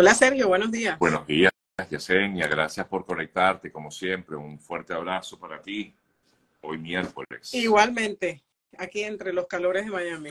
Hola 0.00 0.14
Sergio, 0.14 0.46
buenos 0.46 0.70
días. 0.70 0.96
Buenos 0.96 1.26
días, 1.26 1.50
Yesenia. 1.90 2.46
Gracias 2.46 2.86
por 2.86 3.04
conectarte, 3.04 3.72
como 3.72 3.90
siempre. 3.90 4.36
Un 4.36 4.60
fuerte 4.60 4.94
abrazo 4.94 5.36
para 5.40 5.60
ti 5.60 5.92
hoy 6.60 6.78
miércoles. 6.78 7.52
Igualmente, 7.52 8.44
aquí 8.78 9.02
entre 9.02 9.32
los 9.32 9.48
calores 9.48 9.86
de 9.86 9.90
Miami. 9.90 10.30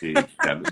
Sí, 0.00 0.12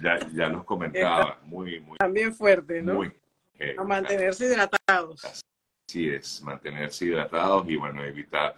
ya, 0.03 0.19
ya, 0.35 0.49
nos 0.49 0.65
comentaba. 0.65 1.39
Muy, 1.45 1.79
muy. 1.79 1.99
También 1.99 2.35
fuerte, 2.35 2.83
¿no? 2.83 2.95
Muy. 2.95 3.13
Eh, 3.61 3.77
A 3.79 3.85
mantenerse 3.85 4.47
hidratados. 4.47 5.25
Así 5.25 6.09
es, 6.09 6.43
mantenerse 6.43 7.05
hidratados 7.05 7.65
y 7.69 7.77
bueno, 7.77 8.03
evitar. 8.03 8.57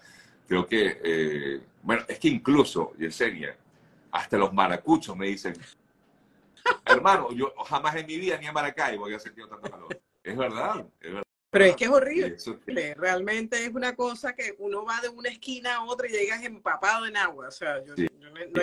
Creo 0.48 0.66
que, 0.66 0.98
eh, 1.04 1.60
bueno, 1.82 2.04
es 2.08 2.18
que 2.18 2.28
incluso, 2.28 2.94
Yesenia, 2.96 3.54
hasta 4.12 4.38
los 4.38 4.50
maracuchos 4.50 5.14
me 5.14 5.26
dicen, 5.26 5.52
hermano, 6.86 7.32
yo 7.32 7.52
jamás 7.66 7.94
en 7.96 8.06
mi 8.06 8.18
vida 8.18 8.36
ni 8.38 8.46
en 8.46 8.54
Maracay 8.54 8.96
voy 8.96 9.14
a 9.14 9.18
sentir 9.18 9.46
tanto 9.48 9.70
calor. 9.70 10.00
Es 10.22 10.36
verdad, 10.36 10.86
es 11.00 11.08
verdad. 11.12 11.24
Pero 11.54 11.66
es 11.66 11.76
que 11.76 11.84
es 11.84 11.90
horrible. 11.90 12.94
Realmente 12.96 13.64
es 13.64 13.72
una 13.72 13.94
cosa 13.94 14.34
que 14.34 14.56
uno 14.58 14.84
va 14.84 15.00
de 15.00 15.08
una 15.08 15.28
esquina 15.28 15.76
a 15.76 15.84
otra 15.84 16.08
y 16.08 16.10
llegas 16.10 16.42
empapado 16.42 17.06
en 17.06 17.16
agua. 17.16 17.46
O 17.46 17.50
sea, 17.52 17.80
yo, 17.84 17.94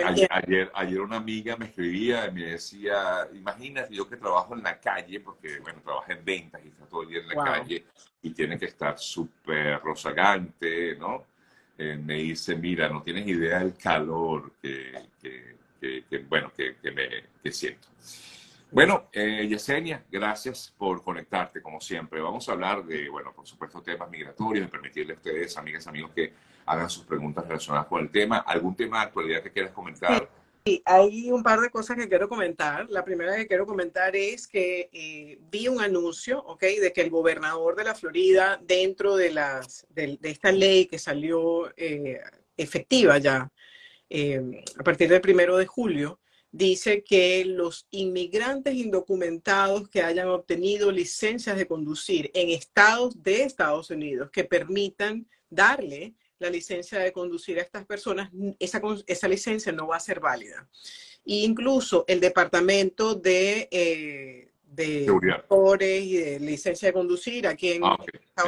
ayer, 0.04 0.70
ayer, 0.74 1.00
una 1.00 1.16
amiga 1.16 1.56
me 1.56 1.66
escribía 1.66 2.26
y 2.26 2.32
me 2.32 2.44
decía, 2.50 3.26
imagínate 3.32 3.94
yo 3.94 4.06
que 4.06 4.18
trabajo 4.18 4.54
en 4.54 4.62
la 4.62 4.78
calle, 4.78 5.20
porque 5.20 5.58
bueno, 5.60 5.80
trabajo 5.80 6.12
en 6.12 6.22
ventas 6.22 6.60
y 6.62 6.68
está 6.68 6.84
todo 6.84 7.04
el 7.04 7.08
día 7.08 7.20
en 7.20 7.28
la 7.28 7.42
calle 7.42 7.86
y 8.20 8.30
tiene 8.30 8.58
que 8.58 8.66
estar 8.66 8.98
súper 8.98 9.80
rozagante, 9.80 10.94
¿no? 10.96 11.24
Eh, 11.78 11.96
me 11.96 12.16
dice, 12.16 12.54
mira, 12.56 12.90
no 12.90 13.02
tienes 13.02 13.26
idea 13.26 13.60
del 13.60 13.74
calor 13.74 14.52
que, 14.60 15.08
que, 15.18 15.56
bueno, 16.28 16.52
que, 16.56 16.76
me 16.92 17.08
que 17.42 17.52
siento. 17.52 17.88
Bueno, 18.70 19.08
eh, 19.12 19.46
Yesenia, 19.48 20.02
gracias 20.10 20.72
por 20.78 21.02
conectarte 21.02 21.60
como 21.60 21.80
siempre. 21.80 22.20
Vamos 22.20 22.48
a 22.48 22.52
hablar 22.52 22.84
de, 22.84 23.08
bueno, 23.10 23.32
por 23.34 23.46
supuesto, 23.46 23.82
temas 23.82 24.08
migratorios 24.10 24.66
y 24.66 24.70
permitirle 24.70 25.12
a 25.12 25.16
ustedes, 25.16 25.56
amigas, 25.58 25.86
amigos, 25.86 26.10
que 26.14 26.32
hagan 26.64 26.88
sus 26.88 27.04
preguntas 27.04 27.46
relacionadas 27.46 27.86
con 27.86 28.00
el 28.00 28.10
tema. 28.10 28.38
¿Algún 28.38 28.74
tema 28.74 29.02
actualidad 29.02 29.42
que 29.42 29.50
quieras 29.50 29.72
comentar? 29.72 30.28
Sí, 30.64 30.80
hay 30.84 31.30
un 31.30 31.42
par 31.42 31.60
de 31.60 31.70
cosas 31.70 31.96
que 31.96 32.08
quiero 32.08 32.28
comentar. 32.28 32.88
La 32.88 33.04
primera 33.04 33.36
que 33.36 33.48
quiero 33.48 33.66
comentar 33.66 34.14
es 34.14 34.46
que 34.46 34.88
eh, 34.92 35.38
vi 35.50 35.66
un 35.66 35.80
anuncio, 35.80 36.42
¿ok? 36.42 36.62
De 36.80 36.92
que 36.92 37.00
el 37.00 37.10
gobernador 37.10 37.74
de 37.74 37.84
la 37.84 37.96
Florida, 37.96 38.60
dentro 38.62 39.16
de, 39.16 39.32
las, 39.32 39.86
de, 39.90 40.18
esta 40.22 40.52
ley 40.52 40.86
que 40.86 41.00
salió 41.00 41.72
eh, 41.76 42.20
efectiva 42.56 43.18
ya 43.18 43.50
eh, 44.14 44.62
a 44.78 44.84
partir 44.84 45.08
del 45.08 45.22
primero 45.22 45.56
de 45.56 45.64
julio, 45.64 46.20
dice 46.50 47.02
que 47.02 47.46
los 47.46 47.86
inmigrantes 47.90 48.74
indocumentados 48.74 49.88
que 49.88 50.02
hayan 50.02 50.28
obtenido 50.28 50.92
licencias 50.92 51.56
de 51.56 51.66
conducir 51.66 52.30
en 52.34 52.50
estados 52.50 53.22
de 53.22 53.44
Estados 53.44 53.88
Unidos 53.88 54.30
que 54.30 54.44
permitan 54.44 55.26
darle 55.48 56.14
la 56.38 56.50
licencia 56.50 56.98
de 56.98 57.10
conducir 57.10 57.58
a 57.58 57.62
estas 57.62 57.86
personas, 57.86 58.30
esa, 58.58 58.82
esa 59.06 59.28
licencia 59.28 59.72
no 59.72 59.86
va 59.86 59.96
a 59.96 60.00
ser 60.00 60.20
válida. 60.20 60.68
E 61.24 61.36
incluso 61.36 62.04
el 62.06 62.20
departamento 62.20 63.14
de, 63.14 63.68
eh, 63.70 64.51
de 64.74 65.06
y 65.80 66.16
de 66.16 66.40
licencia 66.40 66.88
de 66.88 66.92
conducir 66.92 67.46
aquí 67.46 67.72
en, 67.72 67.84
ah, 67.84 67.98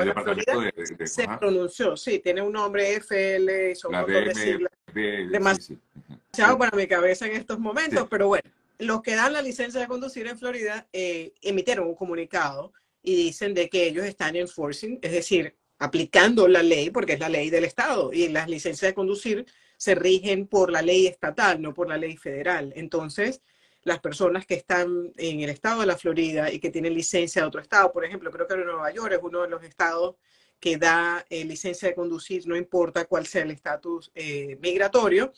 la 0.05 0.15
Florida 0.15 0.73
se 1.05 1.29
pronunció, 1.39 1.97
sí, 1.97 2.19
tiene 2.19 2.41
un 2.41 2.53
nombre 2.53 2.95
FL, 2.95 3.75
son 3.75 3.95
un 3.95 4.07
de 4.07 5.29
demasiado 5.31 6.59
para 6.59 6.77
mi 6.77 6.87
cabeza 6.87 7.27
en 7.27 7.33
estos 7.37 7.59
momentos, 7.59 8.07
pero 8.11 8.29
bueno, 8.29 8.49
los 8.79 9.03
que 9.03 9.15
dan 9.15 9.35
la 9.35 9.43
licencia 9.43 9.81
de 9.81 9.87
conducir 9.87 10.27
en 10.27 10.39
Florida 10.39 10.87
eh, 10.93 11.33
emitieron 11.43 11.87
un 11.87 11.95
comunicado 11.95 12.73
y 13.03 13.17
dicen 13.17 13.53
de 13.53 13.69
que 13.69 13.87
ellos 13.87 14.07
están 14.07 14.35
enforcing, 14.35 14.99
es 15.03 15.13
decir, 15.13 15.55
aplicando 15.79 16.49
la 16.49 16.63
ley, 16.63 16.89
porque 16.91 17.15
es 17.15 17.21
la 17.21 17.29
ley 17.29 17.51
del 17.51 17.65
Estado, 17.65 18.13
y 18.13 18.29
las 18.29 18.49
licencias 18.49 18.91
de 18.91 18.95
conducir 18.95 19.47
se 19.77 19.95
rigen 19.95 20.47
por 20.47 20.71
la 20.71 20.81
ley 20.81 21.07
estatal, 21.07 21.61
no 21.61 21.75
por 21.75 21.89
la 21.89 21.99
ley 21.99 22.17
federal. 22.17 22.73
Entonces, 22.77 23.43
las 23.85 24.01
personas 24.01 24.47
que 24.47 24.55
están 24.55 25.13
en 25.17 25.41
el 25.41 25.51
estado 25.51 25.81
de 25.81 25.87
la 25.87 25.97
Florida 25.97 26.51
y 26.51 26.59
que 26.59 26.71
tienen 26.71 26.95
licencia 26.95 27.43
de 27.43 27.49
otro 27.49 27.61
estado, 27.61 27.93
por 27.93 28.05
ejemplo, 28.05 28.31
creo 28.31 28.47
que 28.47 28.57
Nueva 28.57 28.91
York 28.91 29.13
es 29.13 29.21
uno 29.23 29.43
de 29.43 29.49
los 29.49 29.63
estados 29.63 30.17
que 30.59 30.79
da 30.79 31.25
eh, 31.29 31.45
licencia 31.45 31.89
de 31.89 31.95
conducir, 31.95 32.47
no 32.47 32.57
importa 32.57 33.05
cuál 33.05 33.27
sea 33.27 33.43
el 33.43 33.51
estatus 33.51 34.11
eh, 34.15 34.57
migratorio, 34.61 35.33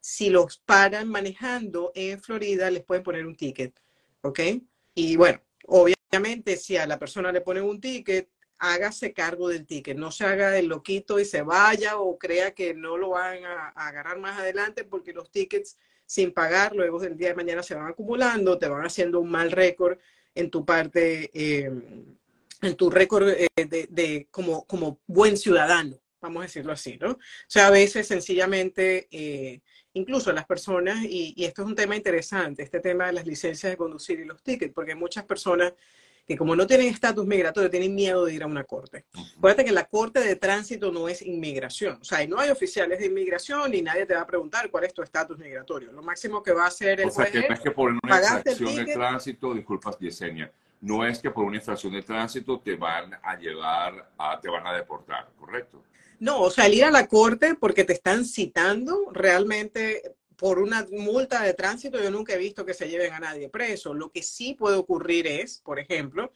si 0.00 0.30
los 0.30 0.58
paran 0.58 1.08
manejando 1.08 1.92
en 1.94 2.20
Florida, 2.20 2.70
les 2.70 2.82
pueden 2.82 3.02
poner 3.04 3.26
un 3.26 3.36
ticket, 3.36 3.78
¿ok? 4.22 4.40
Y 4.94 5.16
bueno, 5.16 5.40
obviamente 5.66 6.56
si 6.56 6.76
a 6.76 6.86
la 6.86 6.98
persona 6.98 7.30
le 7.30 7.42
ponen 7.42 7.64
un 7.64 7.80
ticket, 7.80 8.28
hágase 8.58 9.12
cargo 9.12 9.48
del 9.48 9.66
ticket, 9.66 9.96
no 9.96 10.10
se 10.10 10.24
haga 10.24 10.56
el 10.56 10.66
loquito 10.66 11.18
y 11.18 11.24
se 11.24 11.42
vaya 11.42 11.98
o 11.98 12.16
crea 12.16 12.52
que 12.52 12.74
no 12.74 12.96
lo 12.96 13.10
van 13.10 13.44
a, 13.44 13.68
agarrar 13.70 14.18
más 14.18 14.38
adelante 14.38 14.84
porque 14.84 15.12
los 15.12 15.30
tickets 15.30 15.78
sin 16.12 16.30
pagar 16.30 16.76
luego 16.76 16.98
del 16.98 17.16
día 17.16 17.28
de 17.28 17.34
mañana 17.34 17.62
se 17.62 17.74
van 17.74 17.86
acumulando, 17.86 18.58
te 18.58 18.68
van 18.68 18.84
haciendo 18.84 19.18
un 19.18 19.30
mal 19.30 19.50
récord 19.50 19.96
en 20.34 20.50
tu 20.50 20.62
parte, 20.62 21.30
eh, 21.32 21.70
en 22.60 22.76
tu 22.76 22.90
récord 22.90 23.30
eh, 23.30 23.48
de, 23.56 24.28
como, 24.30 24.66
como 24.66 25.00
buen 25.06 25.38
ciudadano, 25.38 25.98
vamos 26.20 26.40
a 26.40 26.42
decirlo 26.42 26.70
así, 26.70 26.98
¿no? 27.00 27.12
O 27.12 27.18
sea, 27.46 27.68
a 27.68 27.70
veces 27.70 28.06
sencillamente, 28.06 29.08
eh, 29.10 29.62
incluso 29.94 30.34
las 30.34 30.44
personas, 30.44 31.02
y, 31.02 31.32
y, 31.34 31.46
esto 31.46 31.62
es 31.62 31.68
un 31.68 31.74
tema 31.74 31.96
interesante, 31.96 32.62
este 32.62 32.80
tema 32.80 33.06
de 33.06 33.14
las 33.14 33.26
licencias 33.26 33.72
de 33.72 33.78
conducir 33.78 34.20
y 34.20 34.26
los 34.26 34.42
tickets, 34.42 34.74
porque 34.74 34.94
muchas 34.94 35.24
personas 35.24 35.72
que 36.32 36.38
como 36.38 36.56
no 36.56 36.66
tienen 36.66 36.88
estatus 36.88 37.26
migratorio, 37.26 37.70
tienen 37.70 37.94
miedo 37.94 38.24
de 38.24 38.34
ir 38.34 38.42
a 38.42 38.46
una 38.46 38.64
corte. 38.64 39.04
Acuérdate 39.36 39.64
que 39.64 39.72
la 39.72 39.84
corte 39.84 40.20
de 40.20 40.36
tránsito 40.36 40.90
no 40.90 41.08
es 41.08 41.22
inmigración. 41.22 41.98
O 42.00 42.04
sea, 42.04 42.26
no 42.26 42.38
hay 42.38 42.50
oficiales 42.50 42.98
de 42.98 43.06
inmigración 43.06 43.74
y 43.74 43.82
nadie 43.82 44.06
te 44.06 44.14
va 44.14 44.22
a 44.22 44.26
preguntar 44.26 44.70
cuál 44.70 44.84
es 44.84 44.94
tu 44.94 45.02
estatus 45.02 45.38
migratorio. 45.38 45.92
Lo 45.92 46.02
máximo 46.02 46.42
que 46.42 46.52
va 46.52 46.64
a 46.64 46.68
hacer 46.68 47.00
el 47.00 47.08
o 47.08 47.10
sea, 47.10 47.26
que 47.26 47.46
no 47.46 47.54
es 47.54 47.60
que 47.60 47.70
por 47.70 47.90
una 47.90 48.00
infracción 48.02 48.76
de 48.76 48.92
tránsito, 48.92 49.54
disculpas, 49.54 49.98
Yesenia, 49.98 50.50
no 50.80 51.06
es 51.06 51.18
que 51.20 51.30
por 51.30 51.44
una 51.44 51.56
infracción 51.56 51.92
de 51.92 52.02
tránsito 52.02 52.60
te 52.60 52.74
van 52.74 53.12
a 53.22 53.36
llevar 53.36 54.10
a, 54.18 54.40
te 54.40 54.48
van 54.48 54.66
a 54.66 54.74
deportar, 54.74 55.28
¿correcto? 55.38 55.82
No, 56.18 56.40
o 56.40 56.50
sea, 56.50 56.66
el 56.66 56.74
ir 56.74 56.84
a 56.84 56.90
la 56.90 57.06
corte 57.08 57.54
porque 57.54 57.84
te 57.84 57.92
están 57.92 58.24
citando 58.24 59.10
realmente 59.12 60.14
por 60.42 60.58
una 60.58 60.84
multa 60.90 61.44
de 61.44 61.54
tránsito, 61.54 62.02
yo 62.02 62.10
nunca 62.10 62.34
he 62.34 62.36
visto 62.36 62.66
que 62.66 62.74
se 62.74 62.88
lleven 62.88 63.12
a 63.12 63.20
nadie 63.20 63.48
preso. 63.48 63.94
Lo 63.94 64.10
que 64.10 64.24
sí 64.24 64.54
puede 64.54 64.76
ocurrir 64.76 65.24
es, 65.28 65.60
por 65.60 65.78
ejemplo, 65.78 66.32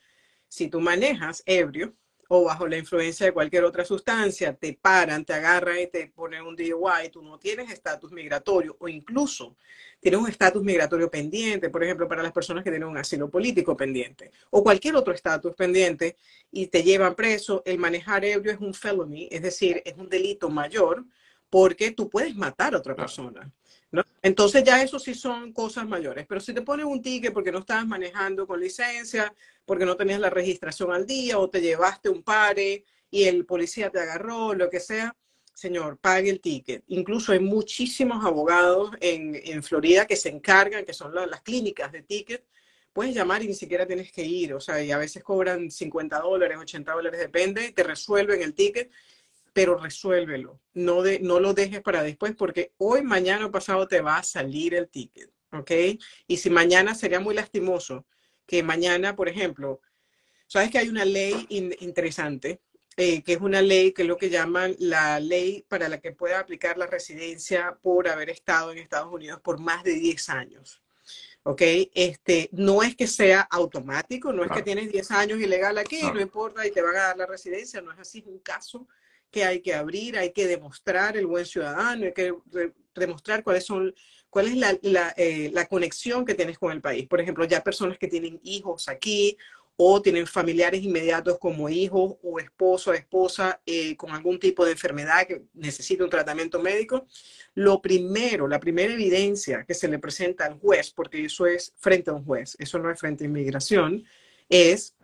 si 0.47 0.69
tú 0.69 0.81
manejas 0.81 1.43
ebrio, 1.45 1.93
o 2.29 2.45
bajo 2.45 2.69
la 2.69 2.77
influencia 2.77 3.27
de 3.27 3.33
cualquier 3.33 3.65
otra 3.65 3.85
sustancia, 3.85 4.55
te 4.55 4.79
paran, 4.81 5.25
te 5.25 5.33
agarran 5.33 5.81
y 5.81 5.89
te 5.89 6.07
ponen 6.07 6.43
un 6.43 6.55
DUI, 6.55 7.09
tú 7.11 7.21
no 7.21 7.37
tienes 7.41 7.69
estatus 7.73 8.13
migratorio 8.13 8.77
o 8.79 8.87
incluso 8.87 9.57
tienes 9.99 10.21
un 10.21 10.29
estatus 10.29 10.63
migratorio 10.63 11.11
pendiente, 11.11 11.69
por 11.69 11.83
ejemplo, 11.83 12.07
para 12.07 12.23
las 12.23 12.33
personas 12.33 12.63
que 12.63 12.71
tienen 12.71 12.89
un 12.89 12.99
asilo 12.99 13.29
político 13.29 13.77
pendiente 13.77 14.31
o 14.51 14.63
cualquier 14.63 14.95
otro 14.95 15.13
estatus 15.13 15.53
pendiente 15.57 16.17
y 16.53 16.69
te 16.69 16.85
llevan 16.85 17.17
preso, 17.17 17.61
el 17.67 17.79
manejar 17.79 18.25
ebrio 18.25 18.53
es 18.53 18.61
un 18.61 18.73
felony, 18.73 19.27
es 19.33 19.43
decir, 19.43 19.83
es 19.85 19.97
un 19.97 20.09
delito 20.09 20.49
mayor 20.49 21.05
porque 21.51 21.91
tú 21.91 22.09
puedes 22.09 22.37
matar 22.37 22.75
a 22.75 22.79
otra 22.79 22.95
persona. 22.95 23.53
Entonces 24.23 24.65
ya 24.65 24.83
eso 24.83 24.99
sí 24.99 25.15
son 25.15 25.53
cosas 25.53 25.87
mayores, 25.87 26.27
pero 26.29 26.41
si 26.41 26.53
te 26.53 26.63
ponen 26.63 26.87
un 26.87 27.01
ticket 27.01 27.33
porque 27.33 27.53
no 27.53 27.61
estabas 27.61 27.87
manejando 27.87 28.47
con 28.47 28.61
licencia, 28.61 29.33
porque 29.65 29.87
no 29.87 29.97
tenías 29.97 30.21
la 30.21 30.31
registración 30.31 30.93
al 30.93 31.07
día 31.07 31.39
o 31.39 31.49
te 31.49 31.61
llevaste 31.61 32.09
un 32.09 32.23
pare 32.23 32.85
y 33.11 33.25
el 33.25 33.47
policía 33.47 33.91
te 33.91 34.01
agarró, 34.01 34.53
lo 34.55 34.69
que 34.69 34.81
sea, 34.81 35.15
señor, 35.55 35.99
pague 35.99 36.31
el 36.31 36.41
ticket. 36.41 36.83
Incluso 36.89 37.33
hay 37.33 37.39
muchísimos 37.39 38.25
abogados 38.25 38.91
en, 39.01 39.41
en 39.45 39.63
Florida 39.63 40.07
que 40.07 40.17
se 40.17 40.29
encargan, 40.29 40.85
que 40.85 40.93
son 40.93 41.15
las 41.15 41.43
clínicas 41.43 41.93
de 41.93 42.03
ticket, 42.03 42.45
puedes 42.93 43.15
llamar 43.15 43.43
y 43.43 43.49
ni 43.49 43.55
siquiera 43.55 43.87
tienes 43.87 44.11
que 44.11 44.25
ir, 44.25 44.55
o 44.55 44.61
sea, 44.61 44.83
y 44.83 44.91
a 44.91 44.97
veces 44.97 45.23
cobran 45.23 45.71
50 45.71 46.19
dólares, 46.19 46.57
80 46.59 46.93
dólares, 46.93 47.21
depende, 47.21 47.73
te 47.73 47.83
resuelven 47.83 48.41
el 48.41 48.55
ticket 48.55 48.91
pero 49.57 49.79
resuélvelo. 49.79 50.61
No, 50.75 51.01
de, 51.01 51.19
no 51.19 51.41
lo 51.41 51.55
dejes 51.55 51.81
para 51.81 52.03
después 52.03 52.35
porque 52.37 52.75
hoy, 52.77 53.01
mañana 53.01 53.47
o 53.47 53.51
pasado 53.51 53.89
te 53.89 54.03
va 54.03 54.19
a 54.19 54.23
salir 54.23 54.75
el 54.75 54.91
ticket, 54.91 55.33
¿ok? 55.51 55.71
Y 56.27 56.37
si 56.37 56.51
mañana 56.51 56.95
sería 56.95 57.21
muy 57.21 57.35
lastimoso 57.35 58.05
que 58.45 58.63
mañana, 58.63 59.17
por 59.17 59.31
ejemplo, 59.31 59.81
sabes 60.47 60.71
que 60.71 60.77
hay 60.77 60.91
una 60.91 61.07
ley 61.07 61.47
interesante, 61.49 62.61
eh, 62.99 63.23
que 63.23 63.33
es 63.33 63.41
una 63.41 63.63
ley 63.63 63.93
que 63.93 64.03
es 64.03 64.09
lo 64.09 64.19
que 64.19 64.29
llaman 64.29 64.77
la 64.79 65.21
ley 65.21 65.65
para 65.67 65.89
la 65.89 66.03
que 66.03 66.13
pueda 66.13 66.39
aplicar 66.39 66.77
la 66.77 66.87
residencia 66.87 67.79
por 67.81 68.09
haber 68.09 68.29
estado 68.29 68.73
en 68.73 68.77
Estados 68.77 69.11
Unidos 69.11 69.41
por 69.41 69.59
más 69.59 69.83
de 69.85 69.95
10 69.95 70.29
años. 70.29 70.83
¿ok? 71.45 71.63
Este, 71.95 72.51
no 72.53 72.83
es 72.83 72.95
que 72.95 73.07
sea 73.07 73.41
automático, 73.41 74.35
no 74.35 74.45
es 74.45 74.51
que 74.51 74.63
tienes 74.63 74.93
10 74.93 75.11
años 75.13 75.41
ilegal 75.41 75.79
aquí, 75.79 76.03
no. 76.03 76.13
no. 76.13 76.21
importa 76.21 76.67
y 76.67 76.71
te 76.71 76.83
van 76.83 76.97
a 76.97 77.05
dar 77.05 77.17
la 77.17 77.25
residencia, 77.25 77.81
no 77.81 77.91
es 77.93 77.99
así, 77.99 78.19
es 78.19 78.27
un 78.27 78.41
caso 78.41 78.87
hay 79.45 79.61
que 79.61 79.75
abrir, 79.75 80.19
hay 80.19 80.33
que 80.33 80.47
demostrar 80.47 81.17
el 81.17 81.27
buen 81.27 81.47
ciudadano, 81.47 82.07
hay 82.07 82.13
que 82.13 82.35
demostrar 82.95 83.43
cuáles 83.43 83.65
son, 83.65 83.95
cuál 84.31 84.47
es 84.49 84.57
la, 84.57 84.79
la, 84.83 85.15
eh, 85.17 85.51
la, 85.53 85.67
conexión 85.67 86.25
que 86.25 86.35
tienes 86.35 86.59
con 86.59 86.73
el 86.73 86.81
país. 86.81 87.07
Por 87.07 87.21
ejemplo, 87.21 87.45
ya 87.45 87.63
personas 87.63 87.99
que 87.99 88.09
tienen 88.09 88.41
hijos 88.43 88.89
aquí 88.89 89.37
o 89.77 90.01
tienen 90.01 90.27
familiares 90.27 90.83
inmediatos 90.83 91.39
como 91.39 91.69
hijos 91.69 92.15
o 92.23 92.41
esposo 92.41 92.91
o 92.91 92.95
esposa 92.95 93.61
eh, 93.67 93.95
con 93.97 94.11
algún 94.11 94.39
tipo 94.39 94.65
de 94.65 94.73
enfermedad 94.73 95.27
que 95.27 95.43
necesita 95.53 96.03
un 96.03 96.11
tratamiento 96.11 96.61
médico, 96.61 97.07
lo 97.55 97.83
primero, 97.83 98.49
la 98.49 98.59
primera 98.59 98.93
evidencia 98.93 99.65
que 99.65 99.75
se 99.75 99.89
le 99.89 99.99
presenta 99.99 100.47
al 100.47 100.59
juez, 100.59 100.91
porque 100.91 101.25
eso 101.25 101.47
es 101.47 101.75
frente 101.77 102.11
a 102.11 102.15
un 102.15 102.25
juez, 102.25 102.57
eso 102.59 102.79
no 102.79 102.91
es 102.91 102.99
frente 102.99 103.25
a 103.25 103.27
inmigración, 103.27 104.05
es 104.49 104.95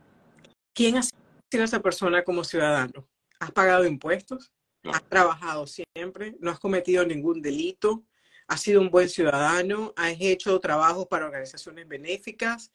quién 0.73 0.97
ha 0.97 1.03
sido 1.03 1.65
esa 1.65 1.81
persona 1.81 2.25
como 2.25 2.43
ciudadano. 2.43 3.07
¿Has 3.43 3.51
pagado 3.51 3.85
impuestos? 3.85 4.53
¿Has 4.85 5.03
trabajado 5.09 5.67
siempre? 5.67 6.37
¿No 6.39 6.53
has 6.53 6.61
cometido 6.61 7.05
ningún 7.05 7.43
delito? 7.43 8.05
¿Has 8.47 8.61
sido 8.61 8.81
un 8.81 8.89
buen 8.89 9.09
ciudadano? 9.09 9.93
¿Has 9.97 10.15
hecho 10.21 10.61
trabajos 10.61 11.09
para 11.09 11.27
organizaciones 11.27 11.89
benéficas? 11.89 12.71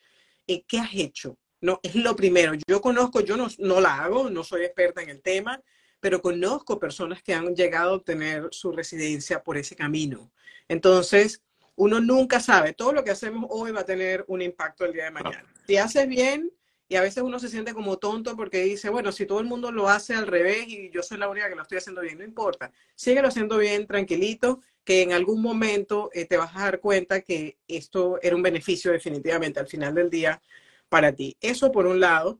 ¿Qué 0.45 0.77
has 0.77 0.93
hecho? 0.93 1.37
No, 1.61 1.79
es 1.81 1.95
lo 1.95 2.17
primero. 2.17 2.51
Yo 2.67 2.81
conozco, 2.81 3.21
yo 3.21 3.37
no, 3.37 3.47
no 3.59 3.79
la 3.79 4.03
hago, 4.03 4.29
no 4.29 4.43
soy 4.43 4.65
experta 4.65 5.01
en 5.01 5.09
el 5.09 5.21
tema, 5.21 5.61
pero 6.01 6.21
conozco 6.21 6.77
personas 6.77 7.23
que 7.23 7.33
han 7.33 7.55
llegado 7.55 7.91
a 7.91 7.95
obtener 7.95 8.49
su 8.51 8.73
residencia 8.73 9.41
por 9.41 9.55
ese 9.55 9.73
camino. 9.73 10.33
Entonces, 10.67 11.41
uno 11.77 12.01
nunca 12.01 12.41
sabe, 12.41 12.73
todo 12.73 12.91
lo 12.91 13.05
que 13.05 13.11
hacemos 13.11 13.45
hoy 13.51 13.71
va 13.71 13.81
a 13.81 13.85
tener 13.85 14.25
un 14.27 14.41
impacto 14.41 14.83
el 14.83 14.91
día 14.91 15.05
de 15.05 15.11
mañana. 15.11 15.45
Si 15.65 15.77
haces 15.77 16.09
bien, 16.09 16.51
y 16.89 16.95
a 16.95 17.01
veces 17.01 17.23
uno 17.23 17.39
se 17.39 17.49
siente 17.49 17.73
como 17.73 17.97
tonto 17.97 18.35
porque 18.35 18.63
dice, 18.63 18.89
bueno, 18.89 19.11
si 19.11 19.25
todo 19.25 19.39
el 19.39 19.45
mundo 19.45 19.71
lo 19.71 19.89
hace 19.89 20.13
al 20.15 20.27
revés 20.27 20.67
y 20.67 20.89
yo 20.89 21.03
soy 21.03 21.17
la 21.17 21.27
única 21.27 21.49
que 21.49 21.55
lo 21.55 21.63
estoy 21.63 21.79
haciendo 21.79 22.01
bien, 22.01 22.17
no 22.17 22.23
importa. 22.23 22.71
Síguelo 22.95 23.27
haciendo 23.27 23.57
bien, 23.57 23.85
tranquilito, 23.87 24.61
que 24.85 25.01
en 25.01 25.11
algún 25.11 25.41
momento 25.41 26.09
eh, 26.13 26.25
te 26.25 26.37
vas 26.37 26.55
a 26.55 26.61
dar 26.61 26.79
cuenta 26.79 27.21
que 27.21 27.57
esto 27.67 28.19
era 28.21 28.35
un 28.35 28.41
beneficio 28.41 28.91
definitivamente 28.91 29.59
al 29.59 29.67
final 29.67 29.93
del 29.95 30.09
día 30.09 30.41
para 30.87 31.11
ti. 31.11 31.35
Eso 31.41 31.71
por 31.71 31.87
un 31.87 31.99
lado. 31.99 32.39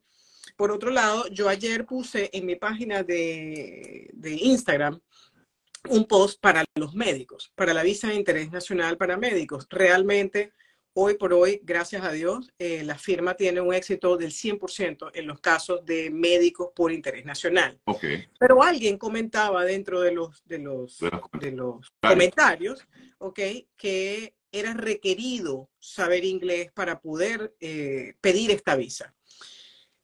Por 0.56 0.72
otro 0.72 0.92
lado, 0.92 1.28
yo 1.28 1.50
ayer 1.50 1.86
puse 1.86 2.30
en 2.32 2.46
mi 2.46 2.56
página 2.56 3.04
de, 3.04 4.10
de 4.14 4.32
Instagram 4.32 5.00
un 5.90 6.06
post 6.06 6.40
para 6.40 6.64
los 6.76 6.96
médicos, 6.96 7.52
para 7.54 7.74
la 7.74 7.84
visa 7.84 8.08
de 8.08 8.16
interés 8.16 8.50
nacional 8.50 8.98
para 8.98 9.18
médicos. 9.18 9.68
Realmente 9.70 10.54
hoy 11.00 11.14
por 11.14 11.32
hoy, 11.32 11.62
gracias 11.64 12.04
a 12.04 12.12
Dios, 12.12 12.52
eh, 12.58 12.84
la 12.84 12.98
firma 12.98 13.36
tiene 13.36 13.62
un 13.62 13.72
éxito 13.72 14.18
del 14.18 14.32
100% 14.32 15.12
en 15.14 15.28
los 15.28 15.40
casos 15.40 15.86
de 15.86 16.10
médicos 16.10 16.70
por 16.76 16.92
interés 16.92 17.24
nacional. 17.24 17.80
Okay. 17.86 18.26
Pero 18.40 18.64
alguien 18.64 18.98
comentaba 18.98 19.64
dentro 19.64 20.02
de 20.02 20.12
los, 20.12 20.44
de 20.46 20.58
los, 20.58 20.98
de 21.40 21.52
los 21.52 21.92
comentarios, 22.02 22.84
okay, 23.20 23.68
que 23.78 24.34
era 24.52 24.74
requerido 24.74 25.70
saber 25.78 26.26
inglés 26.26 26.72
para 26.74 27.00
poder 27.00 27.56
eh, 27.60 28.16
pedir 28.20 28.50
esta 28.50 28.76
visa. 28.76 29.14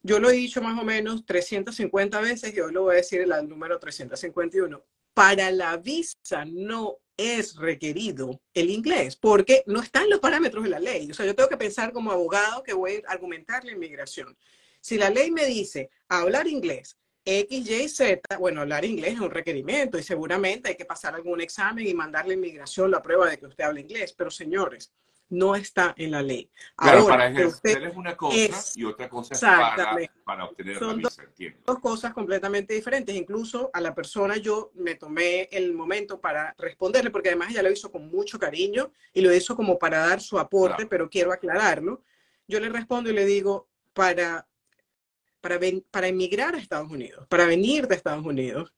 Yo 0.04 0.20
lo 0.20 0.30
he 0.30 0.34
dicho 0.34 0.62
más 0.62 0.80
o 0.80 0.86
menos 0.86 1.26
350 1.26 2.22
veces 2.22 2.54
y 2.54 2.60
hoy 2.60 2.72
lo 2.72 2.84
voy 2.84 2.94
a 2.94 2.98
decir 2.98 3.22
el 3.22 3.50
número 3.50 3.80
351. 3.80 4.86
Para 5.14 5.52
la 5.52 5.78
visa 5.78 6.46
no 6.46 6.98
es 7.18 7.56
requerido 7.56 8.42
el 8.54 8.70
inglés, 8.70 9.16
porque 9.16 9.64
no 9.68 9.82
están 9.82 10.10
los 10.10 10.20
parámetros 10.20 10.64
de 10.64 10.70
la 10.70 10.80
ley. 10.80 11.12
O 11.12 11.14
sea, 11.14 11.26
yo 11.26 11.36
tengo 11.36 11.50
que 11.50 11.58
pensar 11.58 11.94
como 11.94 12.12
abogado 12.12 12.64
que 12.64 12.74
voy 12.74 13.04
a 13.08 13.12
argumentar 13.12 13.64
la 13.64 13.72
inmigración. 13.72 14.36
Si 14.82 14.98
la 14.98 15.10
ley 15.10 15.32
me 15.32 15.46
dice 15.46 15.90
hablar 16.10 16.48
inglés, 16.48 16.98
X, 17.26 17.70
Y, 17.70 17.88
Z, 17.88 18.38
bueno, 18.38 18.62
hablar 18.62 18.84
inglés 18.84 19.14
es 19.14 19.20
un 19.22 19.32
requerimiento 19.32 19.98
y 19.98 20.04
seguramente 20.04 20.70
hay 20.70 20.76
que 20.76 20.84
pasar 20.84 21.16
algún 21.16 21.40
examen 21.40 21.88
y 21.88 21.94
mandarle 21.94 22.34
a 22.34 22.38
inmigración 22.38 22.92
la 22.92 23.02
prueba 23.02 23.30
de 23.30 23.38
que 23.38 23.46
usted 23.46 23.64
habla 23.64 23.80
inglés. 23.80 24.14
Pero 24.14 24.30
señores, 24.30 24.92
no 25.34 25.56
está 25.56 25.94
en 25.98 26.12
la 26.12 26.22
ley. 26.22 26.50
Ahora, 26.78 27.06
para 27.06 27.28
ejercer 27.30 27.84
es 27.84 27.96
una 27.96 28.16
cosa 28.16 28.36
y 28.76 28.86
otra 28.86 29.10
cosa 29.10 29.34
es 29.34 29.42
para, 30.24 30.46
obtener 30.46 30.82
la 30.82 30.94
visa, 30.94 31.24
Dos 31.66 31.80
cosas 31.80 32.14
completamente 32.14 32.74
diferentes. 32.74 33.16
Incluso 33.16 33.70
a 33.74 33.82
la 33.82 33.96
persona 33.96 34.38
yo 34.38 34.72
me 34.76 34.96
tomé 34.96 35.50
el 35.52 35.74
momento 35.74 36.22
para 36.22 36.54
responderle, 36.58 37.10
porque 37.10 37.30
además 37.30 37.50
ella 37.52 37.64
lo 37.64 37.72
hizo 37.72 37.92
con 37.92 38.10
mucho 38.10 38.38
cariño 38.38 38.92
y 39.14 39.22
lo 39.22 39.34
hizo 39.34 39.56
como 39.56 39.80
para 39.80 40.06
dar 40.06 40.22
su 40.22 40.38
aporte, 40.38 40.86
pero 40.86 41.10
quiero 41.10 41.34
aclararlo. 41.34 42.04
Yo 42.48 42.60
le 42.60 42.70
respondo 42.70 43.10
y 43.10 43.14
le 43.14 43.26
digo, 43.26 43.68
para, 43.94 44.48
para, 45.42 45.60
para 45.90 46.08
emigrar 46.08 46.56
a 46.56 46.60
Estados 46.60 46.92
Unidos, 46.92 47.26
para 47.28 47.46
venir 47.46 47.88
de 47.88 47.96
Estados 47.96 48.26
Unidos, 48.26 48.72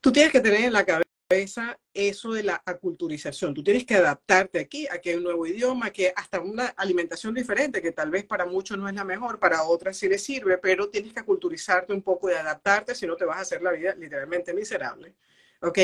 tú 0.00 0.12
tienes 0.12 0.32
que 0.32 0.40
tener 0.40 0.62
en 0.62 0.72
la 0.72 0.84
cabeza 0.84 1.11
eso 1.32 2.32
de 2.32 2.42
la 2.42 2.62
aculturización. 2.64 3.54
Tú 3.54 3.62
tienes 3.62 3.84
que 3.84 3.94
adaptarte 3.94 4.58
aquí, 4.60 4.86
a 4.88 4.98
que 4.98 5.10
hay 5.10 5.16
un 5.16 5.24
nuevo 5.24 5.46
idioma, 5.46 5.90
que 5.90 6.12
hasta 6.14 6.40
una 6.40 6.66
alimentación 6.68 7.34
diferente, 7.34 7.82
que 7.82 7.92
tal 7.92 8.10
vez 8.10 8.24
para 8.24 8.46
muchos 8.46 8.78
no 8.78 8.88
es 8.88 8.94
la 8.94 9.04
mejor, 9.04 9.38
para 9.38 9.62
otras 9.64 9.96
sí 9.96 10.08
les 10.08 10.22
sirve, 10.22 10.58
pero 10.58 10.88
tienes 10.88 11.12
que 11.12 11.20
aculturizarte 11.20 11.92
un 11.92 12.02
poco 12.02 12.30
y 12.30 12.34
adaptarte, 12.34 12.94
si 12.94 13.06
no 13.06 13.16
te 13.16 13.24
vas 13.24 13.38
a 13.38 13.42
hacer 13.42 13.62
la 13.62 13.72
vida 13.72 13.94
literalmente 13.94 14.54
miserable. 14.54 15.14
¿Ok? 15.60 15.78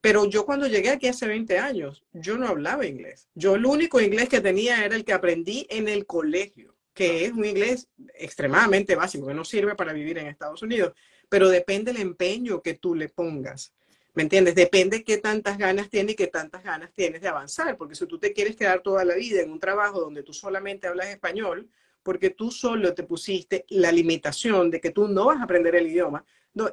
Pero 0.00 0.26
yo 0.26 0.46
cuando 0.46 0.66
llegué 0.66 0.90
aquí 0.90 1.08
hace 1.08 1.26
20 1.26 1.58
años, 1.58 2.04
yo 2.12 2.38
no 2.38 2.46
hablaba 2.46 2.86
inglés. 2.86 3.28
Yo 3.34 3.56
el 3.56 3.66
único 3.66 4.00
inglés 4.00 4.28
que 4.28 4.40
tenía 4.40 4.84
era 4.84 4.94
el 4.94 5.04
que 5.04 5.12
aprendí 5.12 5.66
en 5.70 5.88
el 5.88 6.06
colegio, 6.06 6.76
que 6.94 7.24
es 7.24 7.32
un 7.32 7.44
inglés 7.44 7.88
extremadamente 8.14 8.94
básico, 8.94 9.26
que 9.26 9.34
no 9.34 9.44
sirve 9.44 9.74
para 9.74 9.92
vivir 9.92 10.18
en 10.18 10.28
Estados 10.28 10.62
Unidos, 10.62 10.92
pero 11.28 11.48
depende 11.48 11.92
del 11.92 12.02
empeño 12.02 12.62
que 12.62 12.74
tú 12.74 12.94
le 12.94 13.08
pongas. 13.08 13.74
¿Me 14.18 14.24
entiendes? 14.24 14.56
Depende 14.56 15.04
qué 15.04 15.18
tantas 15.18 15.56
ganas 15.58 15.88
tienes 15.90 16.14
y 16.14 16.16
qué 16.16 16.26
tantas 16.26 16.64
ganas 16.64 16.92
tienes 16.92 17.20
de 17.20 17.28
avanzar, 17.28 17.76
porque 17.76 17.94
si 17.94 18.04
tú 18.04 18.18
te 18.18 18.32
quieres 18.32 18.56
quedar 18.56 18.82
toda 18.82 19.04
la 19.04 19.14
vida 19.14 19.42
en 19.42 19.52
un 19.52 19.60
trabajo 19.60 20.00
donde 20.00 20.24
tú 20.24 20.32
solamente 20.32 20.88
hablas 20.88 21.06
español, 21.06 21.70
porque 22.02 22.30
tú 22.30 22.50
solo 22.50 22.94
te 22.94 23.04
pusiste 23.04 23.64
la 23.68 23.92
limitación 23.92 24.72
de 24.72 24.80
que 24.80 24.90
tú 24.90 25.06
no 25.06 25.26
vas 25.26 25.38
a 25.38 25.44
aprender 25.44 25.76
el 25.76 25.86
idioma, 25.86 26.24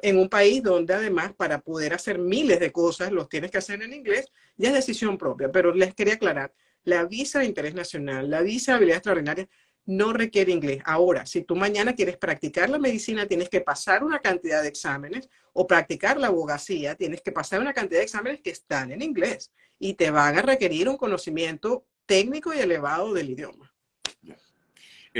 en 0.02 0.18
un 0.18 0.28
país 0.28 0.60
donde 0.60 0.92
además 0.92 1.34
para 1.34 1.60
poder 1.60 1.94
hacer 1.94 2.18
miles 2.18 2.58
de 2.58 2.72
cosas 2.72 3.12
los 3.12 3.28
tienes 3.28 3.52
que 3.52 3.58
hacer 3.58 3.80
en 3.80 3.92
inglés, 3.92 4.26
ya 4.56 4.70
es 4.70 4.74
decisión 4.74 5.16
propia. 5.16 5.52
Pero 5.52 5.72
les 5.72 5.94
quería 5.94 6.14
aclarar, 6.14 6.52
la 6.82 7.04
visa 7.04 7.38
de 7.38 7.46
interés 7.46 7.74
nacional, 7.74 8.28
la 8.28 8.42
visa 8.42 8.72
de 8.72 8.76
habilidad 8.78 8.96
extraordinaria, 8.96 9.48
no 9.86 10.12
requiere 10.12 10.52
inglés. 10.52 10.82
Ahora, 10.84 11.24
si 11.24 11.42
tú 11.42 11.54
mañana 11.56 11.94
quieres 11.94 12.16
practicar 12.16 12.68
la 12.68 12.78
medicina, 12.78 13.26
tienes 13.26 13.48
que 13.48 13.60
pasar 13.60 14.02
una 14.04 14.18
cantidad 14.18 14.62
de 14.62 14.68
exámenes 14.68 15.30
o 15.52 15.66
practicar 15.66 16.18
la 16.18 16.26
abogacía, 16.26 16.96
tienes 16.96 17.22
que 17.22 17.32
pasar 17.32 17.60
una 17.60 17.72
cantidad 17.72 18.00
de 18.00 18.04
exámenes 18.04 18.40
que 18.40 18.50
están 18.50 18.90
en 18.90 19.00
inglés 19.00 19.52
y 19.78 19.94
te 19.94 20.10
van 20.10 20.36
a 20.36 20.42
requerir 20.42 20.88
un 20.88 20.96
conocimiento 20.96 21.86
técnico 22.04 22.52
y 22.52 22.58
elevado 22.58 23.14
del 23.14 23.30
idioma. 23.30 23.72